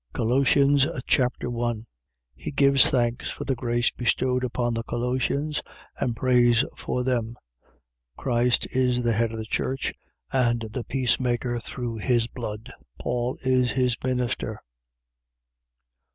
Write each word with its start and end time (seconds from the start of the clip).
Colossians 0.13 0.87
Chapter 1.05 1.47
1 1.51 1.85
He 2.33 2.49
gives 2.49 2.89
thanks 2.89 3.29
for 3.29 3.43
the 3.45 3.53
grace 3.53 3.91
bestowed 3.91 4.43
upon 4.43 4.73
the 4.73 4.81
Colossians 4.81 5.61
and 5.95 6.15
prays 6.15 6.65
for 6.75 7.03
them. 7.03 7.35
Christ 8.17 8.65
is 8.71 9.03
the 9.03 9.13
head 9.13 9.31
of 9.31 9.37
the 9.37 9.45
church 9.45 9.93
and 10.33 10.61
the 10.73 10.83
peacemaker 10.83 11.59
through 11.59 11.97
his 11.97 12.25
blood. 12.25 12.73
Paul 12.99 13.37
is 13.45 13.69
his 13.73 13.95
minister. 14.03 14.63